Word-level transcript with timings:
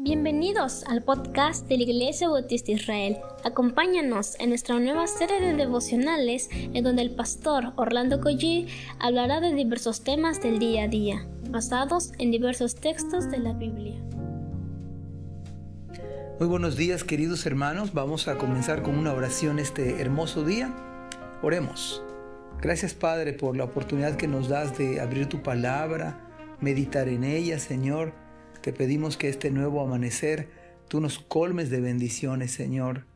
Bienvenidos 0.00 0.84
al 0.84 1.02
podcast 1.02 1.66
de 1.66 1.76
la 1.76 1.82
Iglesia 1.82 2.28
Bautista 2.28 2.70
Israel. 2.70 3.16
Acompáñanos 3.42 4.38
en 4.38 4.50
nuestra 4.50 4.78
nueva 4.78 5.08
serie 5.08 5.40
de 5.40 5.54
devocionales 5.54 6.48
en 6.52 6.84
donde 6.84 7.02
el 7.02 7.16
pastor 7.16 7.72
Orlando 7.74 8.20
Collie 8.20 8.68
hablará 9.00 9.40
de 9.40 9.52
diversos 9.52 10.04
temas 10.04 10.40
del 10.40 10.60
día 10.60 10.84
a 10.84 10.88
día, 10.88 11.26
basados 11.50 12.12
en 12.20 12.30
diversos 12.30 12.76
textos 12.76 13.28
de 13.28 13.38
la 13.38 13.54
Biblia. 13.54 14.00
Muy 16.38 16.46
buenos 16.48 16.76
días 16.76 17.02
queridos 17.02 17.44
hermanos, 17.44 17.92
vamos 17.92 18.28
a 18.28 18.38
comenzar 18.38 18.84
con 18.84 18.96
una 18.96 19.12
oración 19.12 19.58
este 19.58 20.00
hermoso 20.00 20.44
día. 20.44 20.72
Oremos. 21.42 22.04
Gracias 22.62 22.94
Padre 22.94 23.32
por 23.32 23.56
la 23.56 23.64
oportunidad 23.64 24.14
que 24.14 24.28
nos 24.28 24.48
das 24.48 24.78
de 24.78 25.00
abrir 25.00 25.28
tu 25.28 25.42
palabra, 25.42 26.56
meditar 26.60 27.08
en 27.08 27.24
ella, 27.24 27.58
Señor 27.58 28.27
pedimos 28.72 29.16
que 29.16 29.28
este 29.28 29.50
nuevo 29.50 29.80
amanecer 29.80 30.48
tú 30.88 31.00
nos 31.00 31.18
colmes 31.18 31.70
de 31.70 31.80
bendiciones, 31.80 32.52
Señor. 32.52 33.06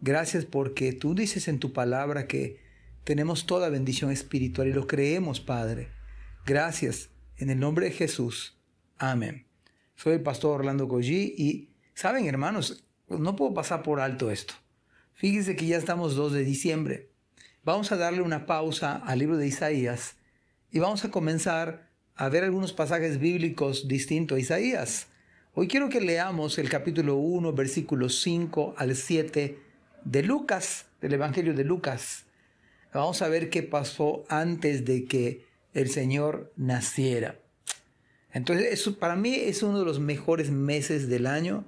Gracias 0.00 0.44
porque 0.44 0.92
tú 0.92 1.14
dices 1.14 1.48
en 1.48 1.58
tu 1.58 1.72
palabra 1.72 2.26
que 2.26 2.60
tenemos 3.04 3.46
toda 3.46 3.68
bendición 3.68 4.10
espiritual 4.10 4.68
y 4.68 4.72
lo 4.72 4.86
creemos, 4.86 5.40
Padre. 5.40 5.90
Gracias. 6.44 7.10
En 7.36 7.50
el 7.50 7.58
nombre 7.58 7.86
de 7.86 7.92
Jesús. 7.92 8.58
Amén. 8.98 9.46
Soy 9.96 10.14
el 10.14 10.22
pastor 10.22 10.60
Orlando 10.60 10.88
Collí 10.88 11.34
y, 11.36 11.70
saben, 11.94 12.26
hermanos, 12.26 12.84
no 13.08 13.36
puedo 13.36 13.54
pasar 13.54 13.82
por 13.82 14.00
alto 14.00 14.30
esto. 14.30 14.54
Fíjense 15.14 15.56
que 15.56 15.66
ya 15.66 15.76
estamos 15.76 16.16
2 16.16 16.32
de 16.32 16.44
diciembre. 16.44 17.10
Vamos 17.64 17.92
a 17.92 17.96
darle 17.96 18.22
una 18.22 18.46
pausa 18.46 18.96
al 18.96 19.20
libro 19.20 19.36
de 19.36 19.46
Isaías 19.46 20.16
y 20.70 20.78
vamos 20.78 21.04
a 21.04 21.10
comenzar 21.10 21.91
a 22.16 22.28
ver 22.28 22.44
algunos 22.44 22.72
pasajes 22.72 23.18
bíblicos 23.18 23.88
distintos 23.88 24.36
a 24.36 24.40
Isaías. 24.40 25.06
Hoy 25.54 25.68
quiero 25.68 25.88
que 25.88 26.00
leamos 26.00 26.58
el 26.58 26.68
capítulo 26.68 27.16
1, 27.16 27.52
versículos 27.52 28.20
5 28.20 28.74
al 28.76 28.96
7 28.96 29.58
de 30.04 30.22
Lucas, 30.22 30.86
del 31.00 31.14
Evangelio 31.14 31.54
de 31.54 31.64
Lucas. 31.64 32.24
Vamos 32.92 33.22
a 33.22 33.28
ver 33.28 33.48
qué 33.48 33.62
pasó 33.62 34.24
antes 34.28 34.84
de 34.84 35.06
que 35.06 35.44
el 35.72 35.88
Señor 35.90 36.52
naciera. 36.56 37.38
Entonces, 38.32 38.72
eso 38.72 38.98
para 38.98 39.16
mí 39.16 39.34
es 39.34 39.62
uno 39.62 39.78
de 39.78 39.84
los 39.84 40.00
mejores 40.00 40.50
meses 40.50 41.08
del 41.08 41.26
año. 41.26 41.64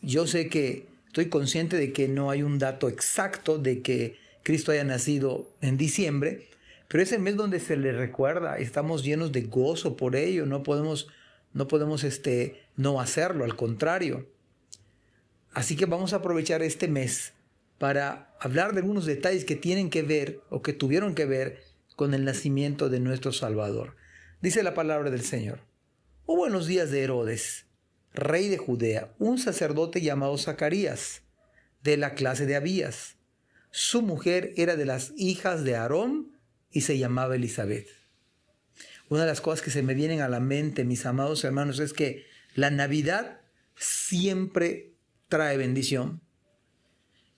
Yo 0.00 0.26
sé 0.26 0.48
que 0.48 0.86
estoy 1.06 1.28
consciente 1.28 1.76
de 1.76 1.92
que 1.92 2.08
no 2.08 2.30
hay 2.30 2.42
un 2.42 2.58
dato 2.58 2.88
exacto 2.88 3.58
de 3.58 3.82
que 3.82 4.16
Cristo 4.42 4.72
haya 4.72 4.84
nacido 4.84 5.48
en 5.60 5.76
diciembre, 5.76 6.48
pero 6.94 7.02
es 7.02 7.10
el 7.10 7.22
mes 7.22 7.34
donde 7.34 7.58
se 7.58 7.76
le 7.76 7.90
recuerda, 7.90 8.56
estamos 8.56 9.02
llenos 9.02 9.32
de 9.32 9.40
gozo 9.40 9.96
por 9.96 10.14
ello, 10.14 10.46
no 10.46 10.62
podemos, 10.62 11.08
no 11.52 11.66
podemos 11.66 12.04
este, 12.04 12.62
no 12.76 13.00
hacerlo, 13.00 13.42
al 13.42 13.56
contrario. 13.56 14.28
Así 15.52 15.74
que 15.74 15.86
vamos 15.86 16.12
a 16.12 16.18
aprovechar 16.18 16.62
este 16.62 16.86
mes 16.86 17.32
para 17.78 18.32
hablar 18.38 18.74
de 18.74 18.78
algunos 18.78 19.06
detalles 19.06 19.44
que 19.44 19.56
tienen 19.56 19.90
que 19.90 20.02
ver 20.02 20.40
o 20.50 20.62
que 20.62 20.72
tuvieron 20.72 21.16
que 21.16 21.24
ver 21.24 21.64
con 21.96 22.14
el 22.14 22.24
nacimiento 22.24 22.88
de 22.88 23.00
nuestro 23.00 23.32
Salvador. 23.32 23.96
Dice 24.40 24.62
la 24.62 24.74
palabra 24.74 25.10
del 25.10 25.22
Señor. 25.22 25.62
Hubo 26.26 26.46
en 26.46 26.52
los 26.52 26.68
días 26.68 26.92
de 26.92 27.02
Herodes, 27.02 27.66
rey 28.12 28.48
de 28.48 28.58
Judea, 28.58 29.12
un 29.18 29.38
sacerdote 29.38 30.00
llamado 30.00 30.38
Zacarías, 30.38 31.22
de 31.82 31.96
la 31.96 32.14
clase 32.14 32.46
de 32.46 32.54
Abías. 32.54 33.16
Su 33.72 34.00
mujer 34.00 34.52
era 34.56 34.76
de 34.76 34.84
las 34.84 35.12
hijas 35.16 35.64
de 35.64 35.74
Aarón 35.74 36.33
y 36.74 36.82
se 36.82 36.98
llamaba 36.98 37.36
Elizabeth. 37.36 37.88
Una 39.08 39.22
de 39.22 39.28
las 39.28 39.40
cosas 39.40 39.62
que 39.62 39.70
se 39.70 39.82
me 39.82 39.94
vienen 39.94 40.20
a 40.20 40.28
la 40.28 40.40
mente, 40.40 40.84
mis 40.84 41.06
amados 41.06 41.44
hermanos, 41.44 41.78
es 41.78 41.92
que 41.92 42.26
la 42.54 42.70
Navidad 42.70 43.40
siempre 43.76 44.92
trae 45.28 45.56
bendición. 45.56 46.20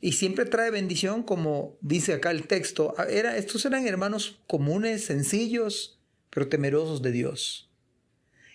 Y 0.01 0.13
siempre 0.13 0.47
trae 0.47 0.71
bendición, 0.71 1.23
como 1.23 1.77
dice 1.83 2.15
acá 2.15 2.31
el 2.31 2.47
texto. 2.47 2.95
Era, 3.09 3.37
estos 3.37 3.65
eran 3.67 3.87
hermanos 3.87 4.43
comunes, 4.47 5.05
sencillos, 5.05 6.01
pero 6.31 6.49
temerosos 6.49 7.03
de 7.03 7.13
Dios. 7.13 7.71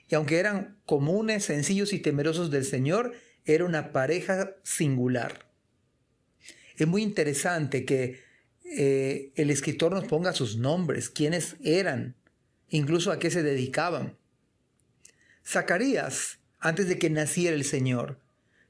Y 0.09 0.15
aunque 0.15 0.39
eran 0.39 0.79
comunes, 0.87 1.45
sencillos 1.45 1.93
y 1.93 1.99
temerosos 1.99 2.49
del 2.49 2.65
Señor, 2.65 3.13
era 3.45 3.65
una 3.65 3.91
pareja 3.91 4.55
singular. 4.63 5.47
Es 6.75 6.87
muy 6.87 7.03
interesante 7.03 7.85
que 7.85 8.30
eh, 8.73 9.33
el 9.35 9.49
escritor 9.49 9.91
nos 9.91 10.05
ponga 10.05 10.33
sus 10.33 10.57
nombres, 10.57 11.09
quiénes 11.09 11.57
eran, 11.61 12.15
incluso 12.69 13.11
a 13.11 13.19
qué 13.19 13.29
se 13.29 13.43
dedicaban. 13.43 14.17
Zacarías, 15.45 16.39
antes 16.59 16.87
de 16.87 16.97
que 16.97 17.09
naciera 17.09 17.55
el 17.55 17.65
Señor, 17.65 18.19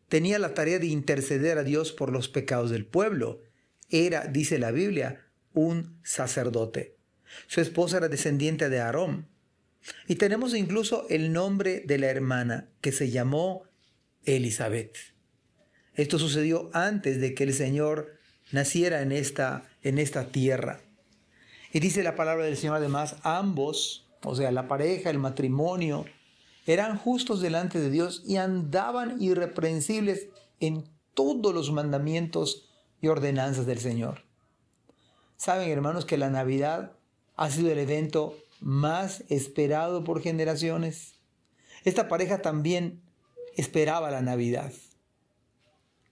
tenía 0.07 0.39
la 0.39 0.53
tarea 0.53 0.79
de 0.79 0.87
interceder 0.87 1.57
a 1.57 1.63
Dios 1.63 1.91
por 1.91 2.11
los 2.11 2.29
pecados 2.29 2.71
del 2.71 2.85
pueblo. 2.85 3.41
Era, 3.89 4.25
dice 4.25 4.57
la 4.57 4.71
Biblia, 4.71 5.27
un 5.53 5.99
sacerdote. 6.03 6.97
Su 7.47 7.61
esposa 7.61 7.97
era 7.97 8.07
descendiente 8.07 8.69
de 8.69 8.79
Aarón. 8.79 9.27
Y 10.07 10.15
tenemos 10.15 10.55
incluso 10.55 11.05
el 11.09 11.31
nombre 11.31 11.83
de 11.85 11.97
la 11.97 12.07
hermana, 12.07 12.69
que 12.81 12.91
se 12.91 13.11
llamó 13.11 13.63
Elizabeth. 14.25 14.97
Esto 15.93 16.17
sucedió 16.17 16.69
antes 16.73 17.19
de 17.19 17.33
que 17.33 17.43
el 17.43 17.53
Señor 17.53 18.17
naciera 18.51 19.01
en 19.01 19.11
esta, 19.11 19.63
en 19.83 19.97
esta 19.97 20.27
tierra. 20.27 20.81
Y 21.73 21.79
dice 21.79 22.03
la 22.03 22.15
palabra 22.15 22.45
del 22.45 22.57
Señor 22.57 22.77
además, 22.77 23.15
ambos, 23.23 24.07
o 24.23 24.35
sea, 24.35 24.51
la 24.51 24.67
pareja, 24.67 25.09
el 25.09 25.19
matrimonio, 25.19 26.05
eran 26.65 26.97
justos 26.97 27.41
delante 27.41 27.79
de 27.79 27.89
Dios 27.89 28.23
y 28.25 28.37
andaban 28.37 29.21
irreprensibles 29.21 30.27
en 30.59 30.83
todos 31.13 31.53
los 31.53 31.71
mandamientos 31.71 32.69
y 33.01 33.07
ordenanzas 33.07 33.65
del 33.65 33.79
Señor. 33.79 34.23
Saben, 35.37 35.69
hermanos, 35.71 36.05
que 36.05 36.17
la 36.17 36.29
Navidad 36.29 36.91
ha 37.35 37.49
sido 37.49 37.71
el 37.71 37.79
evento 37.79 38.35
más 38.59 39.23
esperado 39.29 40.03
por 40.03 40.21
generaciones. 40.21 41.15
Esta 41.83 42.07
pareja 42.07 42.43
también 42.43 43.01
esperaba 43.55 44.11
la 44.11 44.21
Navidad. 44.21 44.71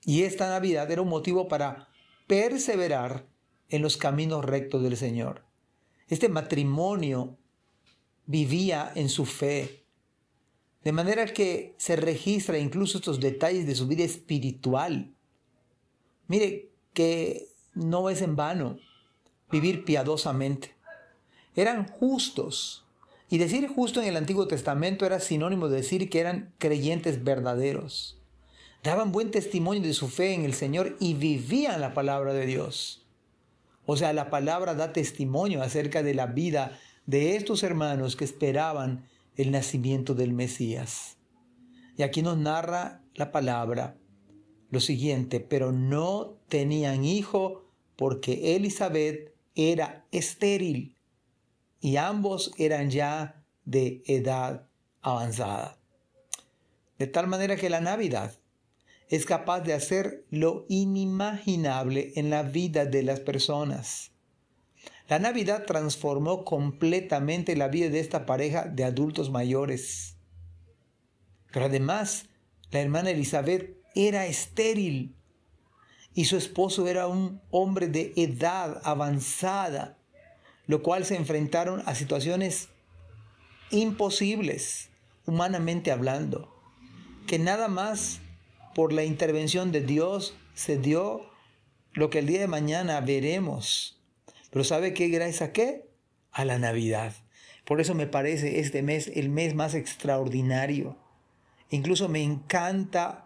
Y 0.03 0.23
esta 0.23 0.49
Navidad 0.49 0.89
era 0.89 1.03
un 1.03 1.09
motivo 1.09 1.47
para 1.47 1.88
perseverar 2.29 3.25
en 3.69 3.81
los 3.81 3.97
caminos 3.97 4.45
rectos 4.45 4.83
del 4.83 4.95
Señor. 4.95 5.41
Este 6.09 6.29
matrimonio 6.29 7.37
vivía 8.27 8.91
en 8.93 9.09
su 9.09 9.25
fe, 9.25 9.83
de 10.83 10.91
manera 10.91 11.25
que 11.25 11.73
se 11.77 11.95
registra 11.95 12.59
incluso 12.59 12.99
estos 12.99 13.19
detalles 13.19 13.65
de 13.65 13.73
su 13.73 13.87
vida 13.87 14.03
espiritual. 14.03 15.11
Mire 16.27 16.69
que 16.93 17.47
no 17.73 18.11
es 18.11 18.21
en 18.21 18.35
vano 18.35 18.77
vivir 19.49 19.83
piadosamente. 19.83 20.75
Eran 21.55 21.87
justos. 21.87 22.85
Y 23.27 23.39
decir 23.39 23.67
justo 23.67 24.01
en 24.03 24.07
el 24.07 24.17
Antiguo 24.17 24.47
Testamento 24.47 25.07
era 25.07 25.19
sinónimo 25.19 25.67
de 25.67 25.77
decir 25.77 26.11
que 26.11 26.19
eran 26.19 26.53
creyentes 26.59 27.23
verdaderos 27.23 28.18
daban 28.83 29.11
buen 29.11 29.31
testimonio 29.31 29.81
de 29.81 29.93
su 29.93 30.07
fe 30.07 30.33
en 30.33 30.45
el 30.45 30.53
Señor 30.53 30.95
y 30.99 31.13
vivían 31.13 31.81
la 31.81 31.93
palabra 31.93 32.33
de 32.33 32.45
Dios. 32.45 33.05
O 33.85 33.97
sea, 33.97 34.13
la 34.13 34.29
palabra 34.29 34.75
da 34.75 34.93
testimonio 34.93 35.61
acerca 35.61 36.03
de 36.03 36.13
la 36.13 36.27
vida 36.27 36.79
de 37.05 37.35
estos 37.35 37.63
hermanos 37.63 38.15
que 38.15 38.25
esperaban 38.25 39.05
el 39.35 39.51
nacimiento 39.51 40.13
del 40.13 40.33
Mesías. 40.33 41.17
Y 41.97 42.03
aquí 42.03 42.21
nos 42.21 42.37
narra 42.37 43.01
la 43.15 43.31
palabra 43.31 43.97
lo 44.69 44.79
siguiente, 44.79 45.39
pero 45.39 45.71
no 45.71 46.37
tenían 46.47 47.03
hijo 47.03 47.65
porque 47.95 48.55
Elizabeth 48.55 49.33
era 49.55 50.05
estéril 50.11 50.95
y 51.81 51.97
ambos 51.97 52.51
eran 52.57 52.89
ya 52.89 53.43
de 53.65 54.03
edad 54.05 54.67
avanzada. 55.01 55.77
De 56.97 57.07
tal 57.07 57.27
manera 57.27 57.55
que 57.55 57.69
la 57.69 57.81
Navidad 57.81 58.33
es 59.09 59.25
capaz 59.25 59.61
de 59.61 59.73
hacer 59.73 60.25
lo 60.29 60.65
inimaginable 60.69 62.13
en 62.15 62.29
la 62.29 62.43
vida 62.43 62.85
de 62.85 63.03
las 63.03 63.19
personas. 63.19 64.11
La 65.07 65.17
Navidad 65.17 65.65
transformó 65.65 66.45
completamente 66.45 67.55
la 67.55 67.67
vida 67.67 67.89
de 67.89 67.99
esta 67.99 68.27
pareja 68.27 68.65
de 68.65 68.83
adultos 68.83 69.31
mayores. 69.31 70.15
Pero 71.51 71.65
además, 71.65 72.27
la 72.69 72.81
hermana 72.81 73.09
Elizabeth 73.09 73.75
era 73.95 74.27
estéril 74.27 75.15
y 76.13 76.25
su 76.25 76.37
esposo 76.37 76.87
era 76.87 77.07
un 77.07 77.41
hombre 77.49 77.87
de 77.87 78.13
edad 78.15 78.79
avanzada, 78.83 79.97
lo 80.67 80.83
cual 80.83 81.05
se 81.05 81.15
enfrentaron 81.15 81.81
a 81.87 81.95
situaciones 81.95 82.69
imposibles, 83.71 84.89
humanamente 85.25 85.91
hablando, 85.91 86.55
que 87.25 87.39
nada 87.39 87.67
más 87.67 88.19
por 88.75 88.93
la 88.93 89.03
intervención 89.03 89.71
de 89.71 89.81
Dios 89.81 90.35
se 90.53 90.77
dio 90.77 91.29
lo 91.93 92.09
que 92.09 92.19
el 92.19 92.27
día 92.27 92.39
de 92.39 92.47
mañana 92.47 93.01
veremos. 93.01 93.99
Pero 94.51 94.63
¿sabe 94.63 94.93
qué 94.93 95.09
gracias 95.09 95.41
a 95.41 95.53
qué? 95.53 95.89
A 96.31 96.45
la 96.45 96.59
Navidad. 96.59 97.13
Por 97.65 97.81
eso 97.81 97.93
me 97.93 98.07
parece 98.07 98.59
este 98.59 98.81
mes 98.81 99.11
el 99.13 99.29
mes 99.29 99.53
más 99.55 99.75
extraordinario. 99.75 100.97
Incluso 101.69 102.09
me 102.09 102.23
encanta 102.23 103.25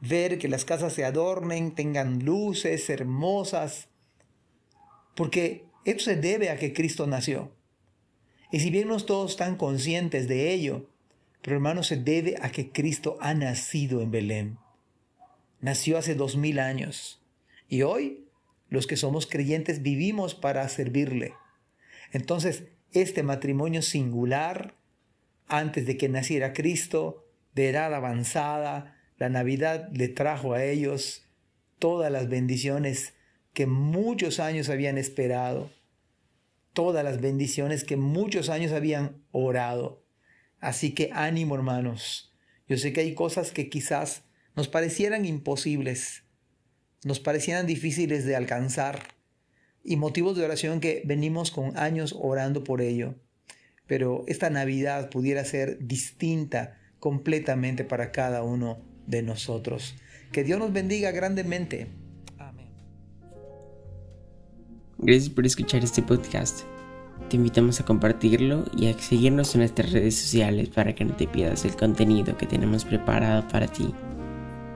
ver 0.00 0.38
que 0.38 0.48
las 0.48 0.64
casas 0.64 0.92
se 0.92 1.04
adornen, 1.04 1.74
tengan 1.74 2.24
luces 2.24 2.90
hermosas, 2.90 3.88
porque 5.14 5.64
eso 5.84 6.10
se 6.10 6.16
debe 6.16 6.50
a 6.50 6.58
que 6.58 6.72
Cristo 6.72 7.06
nació. 7.06 7.52
Y 8.50 8.60
si 8.60 8.70
bien 8.70 8.88
no 8.88 8.98
todos 8.98 9.32
están 9.32 9.56
conscientes 9.56 10.28
de 10.28 10.52
ello, 10.52 10.88
pero 11.42 11.56
hermanos, 11.56 11.86
se 11.86 11.96
debe 11.96 12.36
a 12.42 12.50
que 12.50 12.72
Cristo 12.72 13.18
ha 13.20 13.34
nacido 13.34 14.02
en 14.02 14.10
Belén. 14.10 14.58
Nació 15.60 15.98
hace 15.98 16.14
dos 16.14 16.36
mil 16.36 16.58
años. 16.58 17.22
Y 17.68 17.82
hoy, 17.82 18.28
los 18.68 18.86
que 18.86 18.96
somos 18.96 19.26
creyentes 19.26 19.82
vivimos 19.82 20.34
para 20.34 20.68
servirle. 20.68 21.34
Entonces, 22.12 22.64
este 22.92 23.22
matrimonio 23.22 23.82
singular, 23.82 24.74
antes 25.48 25.86
de 25.86 25.96
que 25.96 26.08
naciera 26.08 26.52
Cristo, 26.52 27.24
de 27.54 27.70
edad 27.70 27.94
avanzada, 27.94 28.96
la 29.18 29.28
Navidad 29.28 29.88
le 29.92 30.08
trajo 30.08 30.52
a 30.52 30.64
ellos 30.64 31.24
todas 31.78 32.12
las 32.12 32.28
bendiciones 32.28 33.14
que 33.54 33.66
muchos 33.66 34.40
años 34.40 34.68
habían 34.68 34.98
esperado, 34.98 35.70
todas 36.74 37.02
las 37.02 37.20
bendiciones 37.20 37.84
que 37.84 37.96
muchos 37.96 38.50
años 38.50 38.72
habían 38.72 39.22
orado. 39.32 40.04
Así 40.60 40.94
que 40.94 41.10
ánimo 41.12 41.54
hermanos. 41.54 42.34
Yo 42.68 42.76
sé 42.76 42.92
que 42.92 43.00
hay 43.00 43.14
cosas 43.14 43.52
que 43.52 43.70
quizás 43.70 44.25
nos 44.56 44.68
parecieran 44.68 45.26
imposibles, 45.26 46.24
nos 47.04 47.20
parecieran 47.20 47.66
difíciles 47.66 48.24
de 48.24 48.34
alcanzar 48.34 49.02
y 49.84 49.96
motivos 49.96 50.36
de 50.36 50.44
oración 50.44 50.80
que 50.80 51.02
venimos 51.04 51.50
con 51.50 51.78
años 51.78 52.16
orando 52.18 52.64
por 52.64 52.80
ello. 52.80 53.14
Pero 53.86 54.24
esta 54.26 54.50
Navidad 54.50 55.10
pudiera 55.10 55.44
ser 55.44 55.78
distinta 55.86 56.78
completamente 56.98 57.84
para 57.84 58.10
cada 58.10 58.42
uno 58.42 58.78
de 59.06 59.22
nosotros. 59.22 59.94
Que 60.32 60.42
Dios 60.42 60.58
nos 60.58 60.72
bendiga 60.72 61.12
grandemente. 61.12 61.86
Amén. 62.38 62.66
Gracias 64.98 65.28
por 65.28 65.46
escuchar 65.46 65.84
este 65.84 66.02
podcast. 66.02 66.62
Te 67.28 67.36
invitamos 67.36 67.78
a 67.80 67.84
compartirlo 67.84 68.64
y 68.76 68.88
a 68.88 68.98
seguirnos 68.98 69.54
en 69.54 69.60
nuestras 69.60 69.92
redes 69.92 70.16
sociales 70.16 70.68
para 70.70 70.94
que 70.94 71.04
no 71.04 71.14
te 71.14 71.28
pierdas 71.28 71.64
el 71.64 71.76
contenido 71.76 72.36
que 72.36 72.46
tenemos 72.46 72.84
preparado 72.84 73.46
para 73.48 73.68
ti. 73.68 73.94